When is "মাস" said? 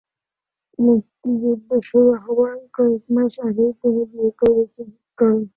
3.15-3.33